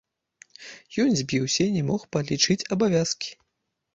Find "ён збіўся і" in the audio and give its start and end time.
1.03-1.75